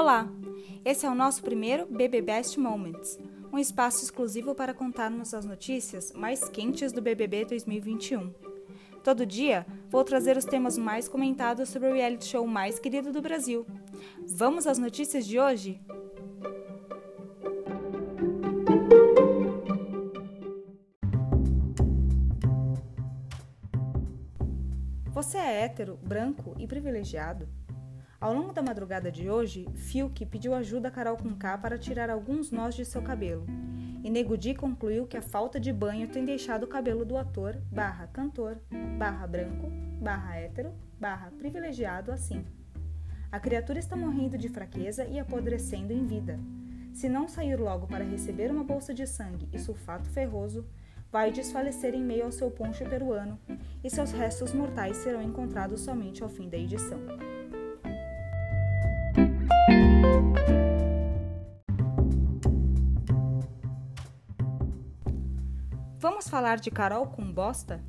Olá! 0.00 0.26
Esse 0.82 1.04
é 1.04 1.10
o 1.10 1.14
nosso 1.14 1.42
primeiro 1.42 1.84
BB 1.84 2.22
Best 2.22 2.58
Moments, 2.58 3.18
um 3.52 3.58
espaço 3.58 4.02
exclusivo 4.02 4.54
para 4.54 4.72
contarmos 4.72 5.34
as 5.34 5.44
notícias 5.44 6.10
mais 6.12 6.48
quentes 6.48 6.90
do 6.90 7.02
BBB 7.02 7.44
2021. 7.44 8.32
Todo 9.04 9.26
dia 9.26 9.66
vou 9.90 10.02
trazer 10.02 10.38
os 10.38 10.46
temas 10.46 10.78
mais 10.78 11.06
comentados 11.06 11.68
sobre 11.68 11.90
o 11.90 11.92
reality 11.92 12.24
show 12.24 12.46
mais 12.46 12.78
querido 12.78 13.12
do 13.12 13.20
Brasil. 13.20 13.66
Vamos 14.26 14.66
às 14.66 14.78
notícias 14.78 15.26
de 15.26 15.38
hoje? 15.38 15.78
Você 25.12 25.36
é 25.36 25.64
hétero, 25.64 25.98
branco 26.02 26.56
e 26.58 26.66
privilegiado? 26.66 27.46
Ao 28.20 28.34
longo 28.34 28.52
da 28.52 28.60
madrugada 28.60 29.10
de 29.10 29.30
hoje, 29.30 29.66
Fiuk 29.74 30.26
pediu 30.26 30.54
ajuda 30.54 30.88
a 30.88 30.90
Carol 30.90 31.16
Conká 31.16 31.56
para 31.56 31.78
tirar 31.78 32.10
alguns 32.10 32.50
nós 32.50 32.74
de 32.74 32.84
seu 32.84 33.00
cabelo. 33.00 33.46
E 34.04 34.10
Negudi 34.10 34.54
concluiu 34.54 35.06
que 35.06 35.16
a 35.16 35.22
falta 35.22 35.58
de 35.58 35.72
banho 35.72 36.06
tem 36.06 36.26
deixado 36.26 36.64
o 36.64 36.68
cabelo 36.68 37.02
do 37.02 37.16
ator 37.16 37.56
barra 37.72 38.06
cantor 38.08 38.58
barra 38.98 39.26
branco 39.26 39.70
barra 40.02 40.36
hétero 40.36 40.74
barra 41.00 41.30
privilegiado 41.38 42.12
assim. 42.12 42.44
A 43.32 43.40
criatura 43.40 43.78
está 43.78 43.96
morrendo 43.96 44.36
de 44.36 44.50
fraqueza 44.50 45.06
e 45.06 45.18
apodrecendo 45.18 45.90
em 45.90 46.04
vida. 46.04 46.38
Se 46.92 47.08
não 47.08 47.26
sair 47.26 47.56
logo 47.56 47.86
para 47.86 48.04
receber 48.04 48.50
uma 48.50 48.64
bolsa 48.64 48.92
de 48.92 49.06
sangue 49.06 49.48
e 49.50 49.58
sulfato 49.58 50.10
ferroso, 50.10 50.66
vai 51.10 51.32
desfalecer 51.32 51.94
em 51.94 52.02
meio 52.02 52.24
ao 52.24 52.32
seu 52.32 52.50
poncho 52.50 52.84
peruano 52.84 53.38
e 53.82 53.88
seus 53.88 54.12
restos 54.12 54.52
mortais 54.52 54.98
serão 54.98 55.22
encontrados 55.22 55.80
somente 55.80 56.22
ao 56.22 56.28
fim 56.28 56.50
da 56.50 56.58
edição. 56.58 57.00
Vamos 65.98 66.28
falar 66.28 66.58
de 66.58 66.70
Carol 66.70 67.06
com 67.06 67.30
bosta? 67.30 67.82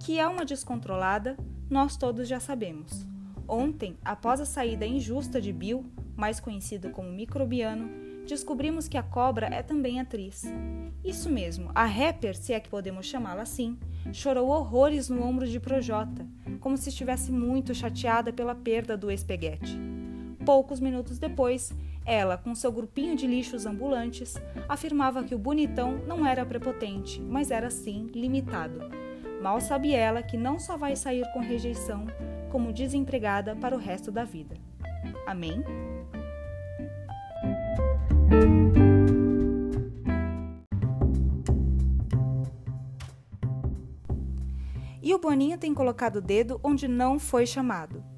Que 0.00 0.18
é 0.18 0.26
uma 0.26 0.44
descontrolada, 0.44 1.36
nós 1.70 1.96
todos 1.96 2.28
já 2.28 2.40
sabemos. 2.40 3.06
Ontem, 3.48 3.96
após 4.04 4.40
a 4.40 4.44
saída 4.44 4.84
injusta 4.84 5.40
de 5.40 5.52
Bill, 5.52 5.86
mais 6.16 6.40
conhecido 6.40 6.90
como 6.90 7.12
Microbiano, 7.12 7.88
descobrimos 8.26 8.88
que 8.88 8.98
a 8.98 9.02
cobra 9.02 9.46
é 9.46 9.62
também 9.62 10.00
atriz. 10.00 10.44
Isso 11.04 11.30
mesmo, 11.30 11.70
a 11.74 11.84
rapper, 11.84 12.36
se 12.36 12.52
é 12.52 12.58
que 12.58 12.68
podemos 12.68 13.06
chamá-la 13.06 13.42
assim, 13.42 13.78
chorou 14.12 14.48
horrores 14.48 15.08
no 15.08 15.22
ombro 15.22 15.46
de 15.46 15.60
Projota, 15.60 16.26
como 16.58 16.76
se 16.76 16.88
estivesse 16.88 17.30
muito 17.30 17.72
chateada 17.72 18.32
pela 18.32 18.54
perda 18.54 18.96
do 18.96 19.10
espeguete. 19.10 19.85
Poucos 20.46 20.78
minutos 20.78 21.18
depois, 21.18 21.72
ela, 22.04 22.38
com 22.38 22.54
seu 22.54 22.70
grupinho 22.70 23.16
de 23.16 23.26
lixos 23.26 23.66
ambulantes, 23.66 24.36
afirmava 24.68 25.24
que 25.24 25.34
o 25.34 25.38
bonitão 25.38 25.98
não 26.06 26.24
era 26.24 26.46
prepotente, 26.46 27.20
mas 27.20 27.50
era 27.50 27.68
sim 27.68 28.06
limitado. 28.14 28.88
Mal 29.42 29.60
sabe 29.60 29.92
ela 29.92 30.22
que 30.22 30.36
não 30.36 30.60
só 30.60 30.76
vai 30.76 30.94
sair 30.94 31.28
com 31.32 31.40
rejeição, 31.40 32.06
como 32.48 32.72
desempregada 32.72 33.56
para 33.56 33.74
o 33.74 33.78
resto 33.78 34.12
da 34.12 34.22
vida. 34.22 34.54
Amém? 35.26 35.64
E 45.02 45.12
o 45.12 45.18
Boninho 45.18 45.58
tem 45.58 45.74
colocado 45.74 46.16
o 46.16 46.22
dedo 46.22 46.60
onde 46.62 46.86
não 46.86 47.18
foi 47.18 47.46
chamado. 47.46 48.15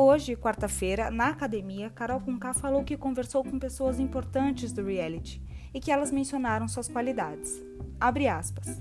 Hoje, 0.00 0.36
quarta-feira, 0.36 1.10
na 1.10 1.30
academia, 1.30 1.90
Carol 1.90 2.20
Conká 2.20 2.54
falou 2.54 2.84
que 2.84 2.96
conversou 2.96 3.42
com 3.42 3.58
pessoas 3.58 3.98
importantes 3.98 4.72
do 4.72 4.84
reality 4.84 5.42
e 5.74 5.80
que 5.80 5.90
elas 5.90 6.12
mencionaram 6.12 6.68
suas 6.68 6.86
qualidades. 6.86 7.60
Abre 7.98 8.28
aspas. 8.28 8.80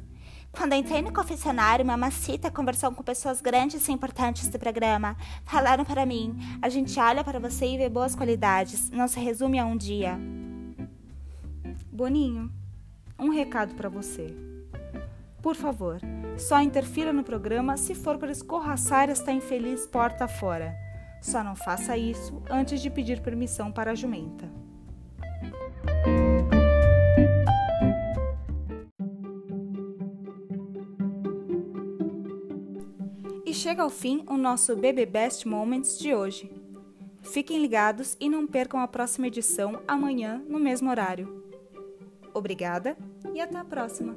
Quando 0.52 0.76
entrei 0.76 1.02
no 1.02 1.12
confessionário, 1.12 1.84
Mamacita 1.84 2.52
conversou 2.52 2.92
com 2.92 3.02
pessoas 3.02 3.42
grandes 3.42 3.88
e 3.88 3.92
importantes 3.92 4.48
do 4.48 4.60
programa. 4.60 5.18
Falaram 5.44 5.84
para 5.84 6.06
mim: 6.06 6.38
a 6.62 6.70
gente 6.70 7.00
olha 7.00 7.24
para 7.24 7.40
você 7.40 7.66
e 7.66 7.78
vê 7.80 7.90
boas 7.90 8.14
qualidades, 8.14 8.92
não 8.92 9.08
se 9.08 9.20
resume 9.20 9.58
a 9.58 9.66
um 9.66 9.76
dia. 9.76 10.20
Boninho, 11.92 12.52
um 13.18 13.30
recado 13.30 13.74
para 13.74 13.90
você. 13.90 14.36
Por 15.42 15.56
favor, 15.56 16.00
só 16.38 16.62
interfira 16.62 17.12
no 17.12 17.24
programa 17.24 17.76
se 17.76 17.96
for 17.96 18.20
para 18.20 18.32
escorraçar 18.32 19.10
esta 19.10 19.32
infeliz 19.32 19.88
porta 19.88 20.28
fora. 20.28 20.86
Só 21.22 21.44
não 21.44 21.56
faça 21.56 21.98
isso 21.98 22.42
antes 22.50 22.82
de 22.82 22.90
pedir 22.90 23.22
permissão 23.22 23.72
para 23.72 23.92
a 23.92 23.96
jumenta. 23.96 24.50
E 33.46 33.54
chega 33.54 33.82
ao 33.82 33.90
fim 33.90 34.24
o 34.28 34.38
nosso 34.38 34.76
BB 34.76 35.06
Best 35.06 35.48
Moments 35.48 35.98
de 35.98 36.14
hoje. 36.14 36.52
Fiquem 37.22 37.60
ligados 37.60 38.16
e 38.20 38.30
não 38.30 38.48
percam 38.48 38.80
a 38.80 38.88
próxima 38.88 39.28
edição 39.28 39.82
amanhã 39.88 40.44
no 40.48 40.60
mesmo 40.60 40.90
horário. 40.90 41.44
Obrigada 42.34 42.98
e 43.34 43.42
até 43.42 43.58
a 43.58 43.66
próxima! 43.66 44.16